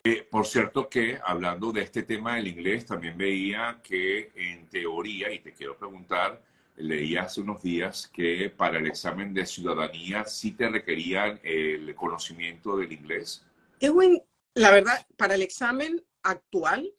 Eh, 0.04 0.26
por 0.30 0.46
cierto 0.46 0.90
que 0.90 1.18
hablando 1.24 1.72
de 1.72 1.82
este 1.82 2.02
tema 2.02 2.36
del 2.36 2.48
inglés, 2.48 2.84
también 2.84 3.16
veía 3.16 3.80
que 3.82 4.30
en 4.34 4.66
teoría, 4.66 5.32
y 5.32 5.38
te 5.38 5.54
quiero 5.54 5.78
preguntar, 5.78 6.42
leí 6.76 7.16
hace 7.16 7.40
unos 7.40 7.62
días 7.62 8.10
que 8.12 8.50
para 8.50 8.78
el 8.78 8.86
examen 8.86 9.32
de 9.32 9.46
ciudadanía 9.46 10.26
sí 10.26 10.52
te 10.52 10.68
requerían 10.68 11.40
el 11.42 11.94
conocimiento 11.94 12.76
del 12.76 12.92
inglés. 12.92 13.42
Es 13.80 13.88
un, 13.88 14.20
la 14.56 14.70
verdad, 14.70 15.06
para 15.16 15.34
el 15.34 15.42
examen 15.42 16.02
actual 16.22 16.90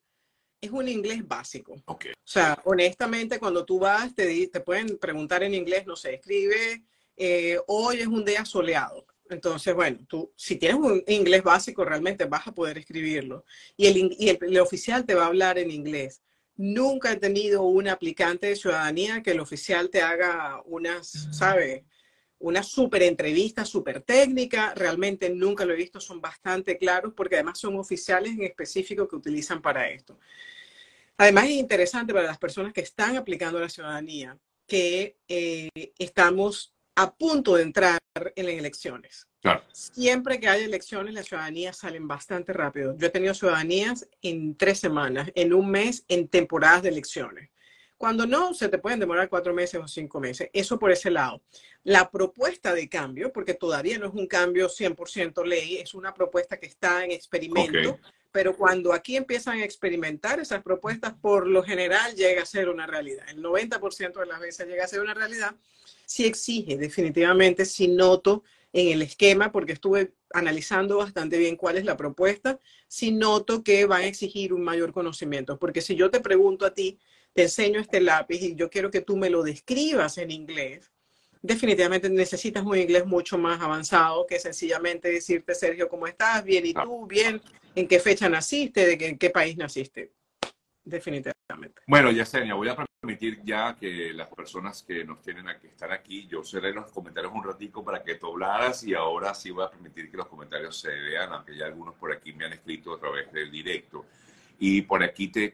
es 0.62 0.72
un 0.72 0.88
inglés 0.88 1.28
básico. 1.28 1.76
O 1.86 1.98
sea, 2.24 2.60
honestamente, 2.66 3.40
cuando 3.40 3.66
tú 3.66 3.80
vas, 3.80 4.14
te, 4.14 4.48
te 4.48 4.60
pueden 4.62 4.98
preguntar 4.98 5.44
en 5.44 5.56
inglés, 5.56 5.86
no 5.86 5.96
sé, 5.96 6.16
escribe, 6.16 6.84
eh, 7.16 7.60
hoy 7.68 7.98
es 8.00 8.08
un 8.08 8.24
día 8.24 8.46
soleado. 8.46 9.06
Entonces, 9.30 9.74
bueno, 9.74 9.98
tú, 10.08 10.32
si 10.36 10.58
tienes 10.58 10.78
un 10.78 11.04
inglés 11.08 11.44
básico, 11.44 11.84
realmente 11.84 12.26
vas 12.26 12.48
a 12.48 12.54
poder 12.54 12.78
escribirlo. 12.78 13.44
Y 13.76 13.88
el, 13.88 14.16
y 14.18 14.30
el 14.30 14.60
oficial 14.60 15.06
te 15.06 15.16
va 15.16 15.24
a 15.24 15.28
hablar 15.28 15.58
en 15.58 15.72
inglés. 15.72 16.22
Nunca 16.56 17.12
he 17.12 17.18
tenido 17.18 17.64
un 17.64 17.88
aplicante 17.88 18.48
de 18.48 18.56
ciudadanía 18.56 19.24
que 19.24 19.32
el 19.32 19.40
oficial 19.40 19.90
te 19.90 20.02
haga 20.02 20.62
unas, 20.66 21.08
¿sabes? 21.32 21.84
Una 22.40 22.64
súper 22.64 23.04
entrevista, 23.04 23.66
súper 23.66 24.02
técnica. 24.02 24.74
Realmente 24.76 25.30
nunca 25.30 25.66
lo 25.66 25.74
he 25.74 25.78
visto, 25.78 26.00
son 26.00 26.22
bastante 26.22 26.78
claros 26.78 27.14
porque 27.16 27.36
además 27.36 27.60
son 27.60 27.76
oficiales 27.78 28.34
en 28.34 28.44
específico 28.44 29.08
que 29.08 29.16
utilizan 29.16 29.62
para 29.62 29.90
esto. 29.90 30.20
Además 31.18 31.46
es 31.46 31.52
interesante 31.52 32.14
para 32.14 32.28
las 32.28 32.38
personas 32.38 32.74
que 32.74 32.82
están 32.82 33.18
aplicando 33.18 33.60
la 33.60 33.70
ciudadanía 33.70 34.38
que 34.68 35.18
eh, 35.28 35.70
estamos 35.98 36.74
a 36.96 37.14
punto 37.14 37.56
de 37.56 37.64
entrar 37.64 38.00
en 38.36 38.46
las 38.46 38.56
elecciones. 38.56 39.28
Siempre 39.72 40.40
que 40.40 40.50
hay 40.50 40.64
elecciones, 40.64 41.14
las 41.14 41.28
ciudadanías 41.28 41.78
salen 41.78 42.08
bastante 42.08 42.54
rápido. 42.54 42.98
Yo 42.98 43.08
he 43.08 43.12
tenido 43.12 43.34
ciudadanías 43.34 44.08
en 44.22 44.56
tres 44.56 44.80
semanas, 44.80 45.32
en 45.36 45.54
un 45.54 45.70
mes, 45.70 46.04
en 46.08 46.28
temporadas 46.28 46.84
de 46.84 46.90
elecciones. 46.90 47.50
Cuando 47.98 48.28
no, 48.28 48.54
se 48.54 48.70
te 48.70 48.78
pueden 48.78 49.00
demorar 49.00 49.28
cuatro 49.28 49.54
meses 49.54 49.82
o 49.84 49.88
cinco 49.88 50.20
meses. 50.20 50.50
Eso 50.54 50.78
por 50.78 50.92
ese 50.92 51.10
lado. 51.10 51.42
La 51.84 52.12
propuesta 52.12 52.74
de 52.74 52.88
cambio, 52.88 53.34
porque 53.34 53.56
todavía 53.56 53.98
no 53.98 54.08
es 54.08 54.14
un 54.14 54.28
cambio 54.28 54.70
100% 54.70 55.44
ley, 55.46 55.78
es 55.78 55.96
una 55.96 56.14
propuesta 56.14 56.58
que 56.58 56.68
está 56.68 57.04
en 57.04 57.12
experimento, 57.12 58.00
pero 58.32 58.56
cuando 58.56 58.94
aquí 58.94 59.16
empiezan 59.16 59.60
a 59.60 59.66
experimentar 59.66 60.40
esas 60.40 60.62
propuestas, 60.62 61.16
por 61.20 61.48
lo 61.48 61.64
general 61.64 62.14
llega 62.16 62.44
a 62.44 62.46
ser 62.46 62.70
una 62.70 62.86
realidad. 62.86 63.26
El 63.30 63.42
90% 63.42 64.20
de 64.20 64.26
las 64.28 64.40
veces 64.40 64.68
llega 64.68 64.84
a 64.84 64.88
ser 64.88 65.02
una 65.02 65.16
realidad. 65.16 65.56
Si 66.06 66.26
exige 66.26 66.78
definitivamente, 66.78 67.66
si 67.66 67.88
noto 67.88 68.44
en 68.74 68.90
el 68.90 69.02
esquema, 69.02 69.52
porque 69.52 69.74
estuve 69.74 70.14
analizando 70.34 70.98
bastante 70.98 71.38
bien 71.38 71.56
cuál 71.56 71.78
es 71.78 71.86
la 71.86 71.98
propuesta, 71.98 72.60
si 72.88 73.12
noto 73.12 73.64
que 73.64 73.86
van 73.86 74.04
a 74.04 74.08
exigir 74.08 74.54
un 74.54 74.64
mayor 74.64 74.94
conocimiento. 74.94 75.58
Porque 75.58 75.82
si 75.82 75.96
yo 75.96 76.12
te 76.12 76.20
pregunto 76.20 76.66
a 76.66 76.74
ti, 76.74 77.00
te 77.38 77.44
enseño 77.44 77.80
este 77.80 78.02
lápiz 78.02 78.42
y 78.42 78.56
yo 78.56 78.68
quiero 78.68 78.90
que 78.90 79.02
tú 79.02 79.16
me 79.16 79.30
lo 79.30 79.44
describas 79.44 80.18
en 80.18 80.32
inglés, 80.32 80.92
definitivamente 81.40 82.10
necesitas 82.10 82.66
un 82.66 82.76
inglés 82.76 83.06
mucho 83.06 83.38
más 83.38 83.62
avanzado 83.62 84.26
que 84.26 84.40
sencillamente 84.40 85.12
decirte, 85.12 85.54
Sergio, 85.54 85.88
¿cómo 85.88 86.08
estás? 86.08 86.44
Bien, 86.44 86.66
¿y 86.66 86.74
tú? 86.74 87.06
Bien, 87.06 87.40
¿en 87.76 87.88
qué 87.88 88.00
fecha 88.00 88.28
naciste? 88.28 88.88
¿De 88.88 88.98
qué, 88.98 89.10
en 89.10 89.20
qué 89.20 89.30
país 89.30 89.56
naciste? 89.56 90.14
Definitivamente. 90.84 91.84
Bueno, 91.86 92.10
Yesenia, 92.10 92.56
voy 92.56 92.70
a 92.70 92.76
permitir 92.76 93.40
ya 93.44 93.78
que 93.80 94.12
las 94.14 94.30
personas 94.30 94.82
que 94.82 95.06
nos 95.06 95.22
tienen 95.22 95.46
que 95.62 95.68
estar 95.68 95.92
aquí, 95.92 96.26
yo 96.26 96.44
cerré 96.44 96.74
los 96.74 96.90
comentarios 96.90 97.32
un 97.32 97.44
ratico 97.44 97.86
para 97.86 98.02
que 98.02 98.16
tú 98.16 98.32
hablaras 98.32 98.84
y 98.84 98.96
ahora 98.96 99.36
sí 99.36 99.52
voy 99.52 99.66
a 99.66 99.70
permitir 99.70 100.10
que 100.10 100.18
los 100.18 100.26
comentarios 100.26 100.80
se 100.80 100.90
vean, 100.90 101.32
aunque 101.34 101.56
ya 101.56 101.68
algunos 101.68 101.94
por 101.94 102.12
aquí 102.12 102.34
me 102.34 102.46
han 102.46 102.54
escrito 102.54 102.96
a 102.96 103.00
través 103.00 103.32
del 103.32 103.52
directo. 103.52 104.08
Y 104.58 104.82
por 104.82 105.04
aquí 105.04 105.28
te 105.28 105.54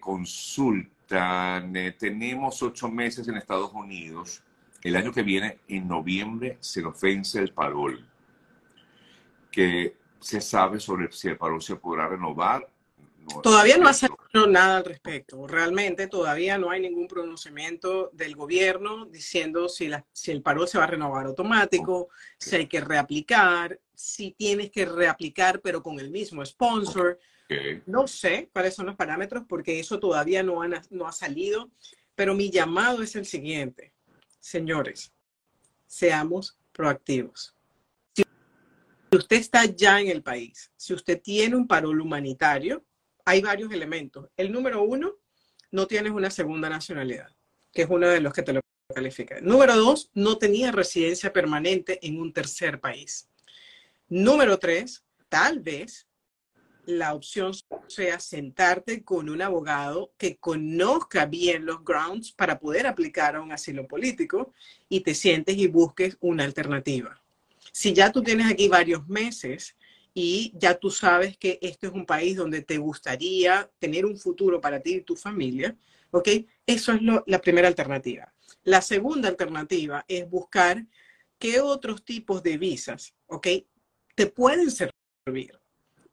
consultan, 1.07 1.75
eh, 1.75 1.91
tenemos 1.97 2.61
ocho 2.61 2.89
meses 2.89 3.27
en 3.27 3.37
Estados 3.37 3.71
Unidos, 3.73 4.41
el 4.83 4.95
año 4.95 5.11
que 5.11 5.23
viene, 5.23 5.59
en 5.67 5.87
noviembre, 5.87 6.57
se 6.59 6.81
nos 6.81 6.99
vence 6.99 7.39
el 7.39 7.53
parol. 7.53 8.05
¿Qué 9.51 9.95
se 10.19 10.41
sabe 10.41 10.79
sobre 10.79 11.11
si 11.11 11.27
el 11.27 11.37
parol 11.37 11.61
se 11.61 11.75
podrá 11.75 12.07
renovar 12.07 12.67
todavía 13.41 13.77
no 13.77 13.87
ha 13.87 13.93
salido 13.93 14.47
nada 14.47 14.77
al 14.77 14.85
respecto. 14.85 15.47
Realmente 15.47 16.07
todavía 16.07 16.57
no 16.57 16.69
hay 16.69 16.81
ningún 16.81 17.07
pronunciamiento 17.07 18.09
del 18.13 18.35
gobierno 18.35 19.05
diciendo 19.05 19.69
si, 19.69 19.87
la, 19.87 20.05
si 20.11 20.31
el 20.31 20.41
paro 20.41 20.67
se 20.67 20.77
va 20.77 20.85
a 20.85 20.87
renovar 20.87 21.25
automático, 21.25 22.09
si 22.37 22.55
hay 22.55 22.67
que 22.67 22.81
reaplicar, 22.81 23.79
si 23.93 24.31
tienes 24.31 24.71
que 24.71 24.85
reaplicar 24.85 25.61
pero 25.61 25.81
con 25.81 25.99
el 25.99 26.09
mismo 26.09 26.45
sponsor. 26.45 27.19
No 27.85 28.07
sé 28.07 28.49
cuáles 28.51 28.75
son 28.75 28.87
los 28.87 28.95
parámetros 28.95 29.43
porque 29.47 29.79
eso 29.79 29.99
todavía 29.99 30.43
no, 30.43 30.61
no 30.89 31.07
ha 31.07 31.11
salido, 31.11 31.71
pero 32.15 32.33
mi 32.33 32.49
llamado 32.49 33.03
es 33.03 33.15
el 33.15 33.25
siguiente. 33.25 33.93
Señores, 34.39 35.13
seamos 35.85 36.57
proactivos. 36.71 37.55
Si 38.13 38.23
usted 39.11 39.37
está 39.37 39.65
ya 39.65 40.01
en 40.01 40.07
el 40.07 40.23
país, 40.23 40.71
si 40.75 40.93
usted 40.93 41.21
tiene 41.21 41.55
un 41.55 41.67
paro 41.67 41.91
humanitario, 41.91 42.83
hay 43.25 43.41
varios 43.41 43.71
elementos. 43.71 44.27
El 44.35 44.51
número 44.51 44.81
uno, 44.83 45.13
no 45.71 45.87
tienes 45.87 46.11
una 46.11 46.29
segunda 46.29 46.69
nacionalidad, 46.69 47.29
que 47.71 47.83
es 47.83 47.89
uno 47.89 48.07
de 48.07 48.21
los 48.21 48.33
que 48.33 48.43
te 48.43 48.53
lo 48.53 48.61
califica. 48.93 49.39
Número 49.41 49.75
dos, 49.75 50.09
no 50.13 50.37
tenías 50.37 50.73
residencia 50.73 51.31
permanente 51.31 51.99
en 52.05 52.19
un 52.19 52.33
tercer 52.33 52.79
país. 52.79 53.29
Número 54.09 54.57
tres, 54.59 55.03
tal 55.29 55.59
vez 55.59 56.07
la 56.85 57.13
opción 57.13 57.53
sea 57.87 58.19
sentarte 58.19 59.03
con 59.03 59.29
un 59.29 59.41
abogado 59.41 60.13
que 60.17 60.37
conozca 60.37 61.25
bien 61.25 61.65
los 61.65 61.83
grounds 61.83 62.31
para 62.31 62.59
poder 62.59 62.87
aplicar 62.87 63.35
a 63.35 63.41
un 63.41 63.51
asilo 63.51 63.87
político 63.87 64.53
y 64.89 65.01
te 65.01 65.15
sientes 65.15 65.57
y 65.57 65.67
busques 65.67 66.17
una 66.19 66.43
alternativa. 66.43 67.21
Si 67.71 67.93
ya 67.93 68.11
tú 68.11 68.21
tienes 68.21 68.51
aquí 68.51 68.67
varios 68.67 69.07
meses 69.07 69.75
y 70.13 70.53
ya 70.55 70.75
tú 70.75 70.91
sabes 70.91 71.37
que 71.37 71.57
este 71.61 71.87
es 71.87 71.93
un 71.93 72.05
país 72.05 72.35
donde 72.35 72.61
te 72.61 72.77
gustaría 72.77 73.69
tener 73.79 74.05
un 74.05 74.17
futuro 74.17 74.59
para 74.59 74.79
ti 74.79 74.95
y 74.95 75.01
tu 75.01 75.15
familia, 75.15 75.75
¿ok? 76.11 76.29
Eso 76.65 76.93
es 76.93 77.01
la 77.25 77.41
primera 77.41 77.67
alternativa. 77.67 78.31
La 78.63 78.81
segunda 78.81 79.29
alternativa 79.29 80.05
es 80.07 80.29
buscar 80.29 80.85
qué 81.39 81.59
otros 81.61 82.03
tipos 82.03 82.43
de 82.43 82.57
visas, 82.57 83.13
¿ok? 83.27 83.47
Te 84.15 84.27
pueden 84.27 84.69
servir 84.69 85.62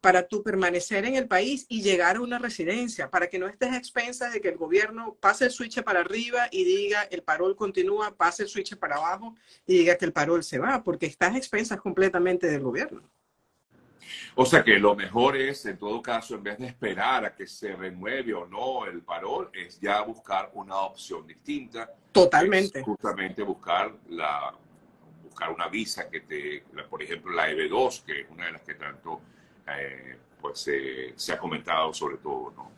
para 0.01 0.27
tú 0.27 0.41
permanecer 0.41 1.05
en 1.05 1.15
el 1.15 1.27
país 1.27 1.65
y 1.69 1.83
llegar 1.83 2.15
a 2.15 2.21
una 2.21 2.39
residencia, 2.39 3.09
para 3.09 3.29
que 3.29 3.37
no 3.37 3.47
estés 3.47 3.71
a 3.71 3.77
expensas 3.77 4.33
de 4.33 4.41
que 4.41 4.49
el 4.49 4.57
gobierno 4.57 5.15
pase 5.19 5.45
el 5.45 5.51
switch 5.51 5.81
para 5.83 5.99
arriba 5.99 6.47
y 6.51 6.63
diga 6.63 7.03
el 7.03 7.21
parol 7.21 7.55
continúa, 7.55 8.17
pase 8.17 8.43
el 8.43 8.49
switch 8.49 8.75
para 8.77 8.95
abajo 8.95 9.35
y 9.67 9.77
diga 9.77 9.95
que 9.95 10.05
el 10.05 10.11
parol 10.11 10.43
se 10.43 10.57
va, 10.57 10.83
porque 10.83 11.05
estás 11.05 11.35
a 11.35 11.37
expensas 11.37 11.79
completamente 11.79 12.47
del 12.47 12.61
gobierno. 12.61 13.03
O 14.35 14.45
sea 14.45 14.63
que 14.63 14.79
lo 14.79 14.95
mejor 14.95 15.37
es, 15.37 15.65
en 15.65 15.77
todo 15.77 16.01
caso, 16.01 16.35
en 16.35 16.43
vez 16.43 16.57
de 16.57 16.67
esperar 16.67 17.23
a 17.23 17.35
que 17.35 17.45
se 17.45 17.75
renueve 17.75 18.33
o 18.33 18.47
no 18.47 18.85
el 18.85 19.01
parol, 19.03 19.51
es 19.53 19.79
ya 19.79 20.01
buscar 20.01 20.49
una 20.53 20.77
opción 20.77 21.27
distinta. 21.27 21.93
Totalmente. 22.11 22.81
justamente 22.81 23.41
buscar 23.43 23.93
la 24.09 24.53
buscar 25.23 25.49
una 25.51 25.69
visa 25.69 26.09
que 26.09 26.21
te, 26.21 26.65
por 26.89 27.01
ejemplo, 27.01 27.31
la 27.31 27.49
EB2, 27.49 28.03
que 28.03 28.21
es 28.21 28.29
una 28.29 28.47
de 28.47 28.51
las 28.51 28.61
que 28.63 28.73
tanto 28.73 29.21
eh, 29.67 30.17
pues 30.39 30.69
se 31.15 31.33
ha 31.33 31.37
comentado 31.37 31.93
sobre 31.93 32.17
todo, 32.17 32.51
¿no? 32.55 32.71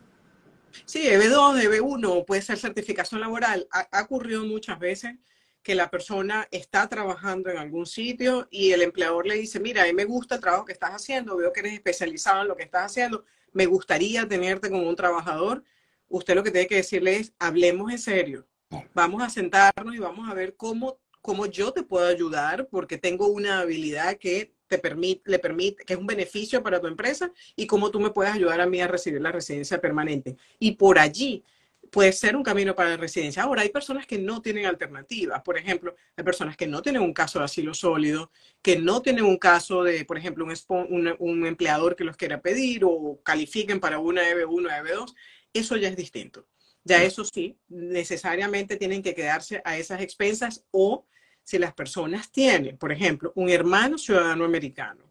Sí, 0.84 1.06
EB2, 1.06 1.62
EB1, 1.62 2.24
puede 2.24 2.42
ser 2.42 2.58
certificación 2.58 3.20
laboral. 3.20 3.66
ha 3.70 4.02
ocurrido 4.02 4.44
muchas 4.44 4.78
veces 4.78 5.16
que 5.64 5.74
la 5.74 5.90
persona 5.90 6.46
está 6.50 6.86
trabajando 6.88 7.48
en 7.50 7.56
algún 7.56 7.86
sitio 7.86 8.46
y 8.50 8.72
el 8.72 8.82
empleador 8.82 9.26
le 9.26 9.36
dice, 9.36 9.58
mira, 9.58 9.82
a 9.82 9.86
mí 9.86 9.94
me 9.94 10.04
gusta 10.04 10.34
el 10.34 10.40
trabajo 10.42 10.66
que 10.66 10.74
estás 10.74 10.90
haciendo, 10.90 11.38
veo 11.38 11.52
que 11.54 11.60
eres 11.60 11.72
especializado 11.72 12.42
en 12.42 12.48
lo 12.48 12.56
que 12.56 12.64
estás 12.64 12.84
haciendo, 12.84 13.24
me 13.52 13.64
gustaría 13.64 14.28
tenerte 14.28 14.68
como 14.68 14.86
un 14.86 14.94
trabajador. 14.94 15.64
Usted 16.08 16.34
lo 16.34 16.42
que 16.42 16.50
tiene 16.50 16.66
que 16.66 16.76
decirle 16.76 17.16
es, 17.16 17.32
hablemos 17.38 17.90
en 17.90 17.98
serio, 17.98 18.46
vamos 18.92 19.22
a 19.22 19.30
sentarnos 19.30 19.94
y 19.94 19.98
vamos 19.98 20.28
a 20.28 20.34
ver 20.34 20.54
cómo, 20.54 20.98
cómo 21.22 21.46
yo 21.46 21.72
te 21.72 21.82
puedo 21.82 22.06
ayudar 22.06 22.68
porque 22.68 22.98
tengo 22.98 23.28
una 23.28 23.60
habilidad 23.60 24.18
que 24.18 24.53
te 24.66 24.78
permite, 24.78 25.22
le 25.30 25.38
permite, 25.38 25.84
que 25.84 25.94
es 25.94 25.98
un 25.98 26.06
beneficio 26.06 26.62
para 26.62 26.80
tu 26.80 26.86
empresa 26.86 27.30
y 27.56 27.66
cómo 27.66 27.90
tú 27.90 28.00
me 28.00 28.10
puedes 28.10 28.32
ayudar 28.32 28.60
a 28.60 28.66
mí 28.66 28.80
a 28.80 28.88
recibir 28.88 29.20
la 29.20 29.32
residencia 29.32 29.80
permanente. 29.80 30.36
Y 30.58 30.72
por 30.72 30.98
allí 30.98 31.44
puede 31.90 32.12
ser 32.12 32.34
un 32.34 32.42
camino 32.42 32.74
para 32.74 32.90
la 32.90 32.96
residencia. 32.96 33.42
Ahora, 33.42 33.62
hay 33.62 33.68
personas 33.68 34.06
que 34.06 34.18
no 34.18 34.42
tienen 34.42 34.66
alternativas. 34.66 35.42
Por 35.42 35.56
ejemplo, 35.56 35.94
hay 36.16 36.24
personas 36.24 36.56
que 36.56 36.66
no 36.66 36.82
tienen 36.82 37.02
un 37.02 37.12
caso 37.12 37.38
de 37.38 37.44
asilo 37.44 37.72
sólido, 37.72 38.30
que 38.62 38.78
no 38.78 39.00
tienen 39.00 39.24
un 39.24 39.38
caso 39.38 39.84
de, 39.84 40.04
por 40.04 40.18
ejemplo, 40.18 40.44
un, 40.44 41.14
un, 41.18 41.46
empleador 41.46 41.94
que 41.94 42.04
los 42.04 42.16
quiera 42.16 42.40
pedir 42.40 42.82
o 42.84 43.20
califiquen 43.22 43.78
para 43.78 43.98
una 43.98 44.22
EB1, 44.28 44.82
EB2. 44.82 45.14
Eso 45.52 45.76
ya 45.76 45.88
es 45.88 45.96
distinto. 45.96 46.48
Ya 46.82 47.02
eso 47.02 47.24
sí, 47.24 47.56
necesariamente 47.68 48.76
tienen 48.76 49.02
que 49.02 49.14
quedarse 49.14 49.62
a 49.64 49.78
esas 49.78 50.02
expensas 50.02 50.66
o 50.70 51.06
si 51.44 51.58
las 51.58 51.74
personas 51.74 52.32
tienen, 52.32 52.76
por 52.76 52.90
ejemplo, 52.90 53.32
un 53.36 53.50
hermano 53.50 53.98
ciudadano 53.98 54.44
americano, 54.44 55.04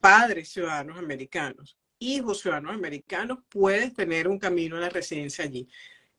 padres 0.00 0.48
ciudadanos 0.48 0.98
americanos, 0.98 1.76
hijos 1.98 2.40
ciudadanos 2.40 2.74
americanos, 2.74 3.38
puedes 3.48 3.94
tener 3.94 4.26
un 4.26 4.38
camino 4.38 4.76
a 4.76 4.80
la 4.80 4.88
residencia 4.88 5.44
allí. 5.44 5.68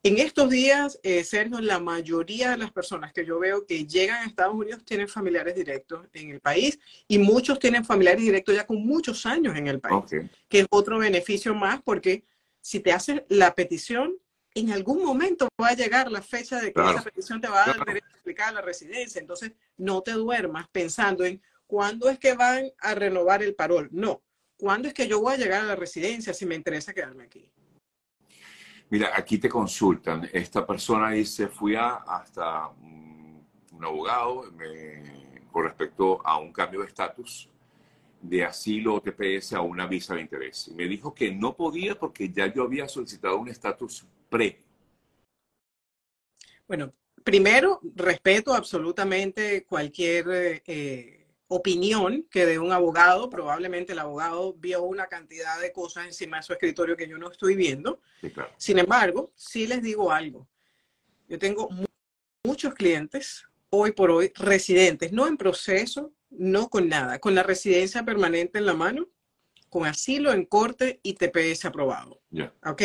En 0.02 0.18
estos 0.18 0.50
días, 0.50 0.98
eh, 1.04 1.26
Sergio, 1.26 1.60
la 1.60 1.80
mayoría 1.80 2.52
de 2.52 2.58
las 2.58 2.72
personas 2.72 3.12
que 3.12 3.26
yo 3.26 3.38
veo 3.38 3.66
que 3.66 3.86
llegan 3.86 4.24
a 4.24 4.26
Estados 4.28 4.56
Unidos 4.56 4.86
tienen 4.86 5.10
familiares 5.10 5.56
directos 5.56 6.08
en 6.14 6.30
el 6.30 6.40
país 6.40 6.80
y 7.08 7.18
muchos 7.18 7.60
tienen 7.60 7.84
familiares 7.84 8.22
directos 8.22 8.56
ya 8.56 8.66
con 8.66 8.86
muchos 8.86 9.26
años 9.26 9.58
en 9.58 9.68
el 9.68 9.82
país, 9.82 10.06
que 10.48 10.60
es 10.62 10.68
otro 10.70 11.00
beneficio 11.00 11.54
más 11.54 11.82
porque 11.82 12.24
si 12.62 12.80
te 12.80 12.94
haces 12.94 13.24
la 13.28 13.56
petición, 13.56 14.16
en 14.56 14.72
algún 14.72 15.04
momento 15.04 15.48
va 15.62 15.70
a 15.70 15.76
llegar 15.76 16.12
la 16.12 16.22
fecha 16.22 16.60
de 16.60 16.74
que 16.74 16.82
esa 16.82 17.04
petición 17.04 17.40
te 17.40 17.48
va 17.48 17.64
a 17.64 17.68
dar 17.68 17.86
derecho 17.86 18.08
a 18.08 18.16
explicar 18.16 18.54
la 18.54 18.62
residencia. 18.62 19.22
Entonces, 19.22 19.52
no 19.78 20.02
te 20.02 20.12
duermas 20.12 20.68
pensando 20.72 21.24
en 21.24 21.42
cuándo 21.68 22.10
es 22.10 22.18
que 22.20 22.34
van 22.34 22.72
a 22.80 22.96
renovar 22.96 23.44
el 23.44 23.56
parol. 23.56 23.90
No, 23.92 24.24
cuándo 24.58 24.88
es 24.88 24.94
que 24.94 25.08
yo 25.08 25.22
voy 25.22 25.36
a 25.36 25.38
llegar 25.38 25.62
a 25.62 25.66
la 25.66 25.76
residencia 25.76 26.34
si 26.34 26.46
me 26.46 26.56
interesa 26.56 26.94
quedarme 26.94 27.26
aquí. 27.26 27.52
Mira, 28.90 29.12
aquí 29.16 29.38
te 29.38 29.48
consultan. 29.48 30.28
Esta 30.34 30.66
persona 30.66 31.12
dice, 31.12 31.48
fui 31.48 31.76
a, 31.76 31.96
hasta 31.96 32.70
un, 32.70 33.46
abogado 33.82 34.52
con 35.52 35.64
respecto 35.64 36.26
a 36.26 36.38
un 36.38 36.52
cambio 36.52 36.82
de 36.82 36.88
estatus 36.88 37.50
de 38.22 38.44
asilo 38.44 38.96
o 38.96 39.02
TPS 39.02 39.54
a 39.54 39.62
una 39.62 39.86
visa 39.88 40.16
de 40.16 40.22
interés. 40.22 40.68
Y 40.68 40.74
me 40.74 40.88
dijo 40.88 41.14
que 41.14 41.32
no 41.32 41.56
podía 41.56 41.98
porque 41.98 42.30
ya 42.30 42.52
yo 42.52 42.64
había 42.64 42.88
solicitado 42.90 43.38
un 43.38 43.48
estatus 43.48 44.06
pre. 44.30 44.64
Bueno, 46.68 46.94
primero, 47.24 47.80
respeto 47.96 48.54
absolutamente 48.54 49.66
cualquier 49.66 50.62
eh, 50.66 51.28
opinión 51.48 52.28
que 52.30 52.46
de 52.46 52.60
un 52.60 52.72
abogado, 52.72 53.30
probablemente 53.30 53.94
el 53.94 54.00
abogado 54.00 54.54
vio 54.54 54.84
una 54.84 55.08
cantidad 55.08 55.60
de 55.60 55.72
cosas 55.72 56.06
encima 56.06 56.38
de 56.38 56.44
su 56.44 56.54
escritorio 56.54 56.96
que 56.96 57.08
yo 57.08 57.18
no 57.18 57.32
estoy 57.32 57.56
viendo. 57.56 58.02
Sin 58.58 58.78
embargo, 58.78 59.32
sí 59.36 59.68
les 59.68 59.82
digo 59.82 60.12
algo. 60.12 60.48
Yo 61.28 61.40
tengo 61.40 61.70
muchos 62.44 62.74
clientes 62.74 63.46
hoy 63.70 63.92
por 63.92 64.12
hoy 64.12 64.32
residentes, 64.36 65.12
no 65.12 65.28
en 65.28 65.38
proceso, 65.38 66.14
no 66.30 66.70
con 66.70 66.88
nada, 66.88 67.20
con 67.20 67.36
la 67.36 67.44
residencia 67.44 68.04
permanente 68.04 68.60
en 68.60 68.66
la 68.66 68.74
mano, 68.74 69.08
con 69.70 69.86
asilo 69.86 70.32
en 70.34 70.46
corte 70.46 71.00
y 71.04 71.14
TPS 71.14 71.66
aprobado. 71.66 72.22
¿Ok? 72.66 72.82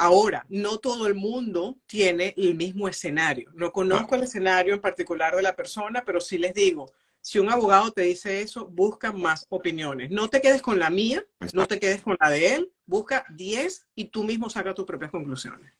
Ahora, 0.00 0.46
no 0.48 0.78
todo 0.78 1.08
el 1.08 1.16
mundo 1.16 1.76
tiene 1.86 2.32
el 2.36 2.54
mismo 2.54 2.88
escenario. 2.88 3.50
No 3.54 3.72
conozco 3.72 4.14
el 4.14 4.22
escenario 4.22 4.74
en 4.74 4.80
particular 4.80 5.34
de 5.34 5.42
la 5.42 5.56
persona, 5.56 6.04
pero 6.06 6.20
sí 6.20 6.38
les 6.38 6.54
digo, 6.54 6.92
si 7.20 7.40
un 7.40 7.50
abogado 7.50 7.90
te 7.90 8.02
dice 8.02 8.40
eso, 8.40 8.68
busca 8.68 9.12
más 9.12 9.46
opiniones. 9.48 10.10
No 10.10 10.28
te 10.30 10.40
quedes 10.40 10.62
con 10.62 10.78
la 10.78 10.88
mía, 10.88 11.26
no 11.52 11.66
te 11.66 11.80
quedes 11.80 12.00
con 12.00 12.16
la 12.20 12.30
de 12.30 12.54
él, 12.54 12.72
busca 12.86 13.26
10 13.34 13.88
y 13.96 14.04
tú 14.04 14.22
mismo 14.22 14.48
saca 14.48 14.72
tus 14.72 14.86
propias 14.86 15.10
conclusiones. 15.10 15.72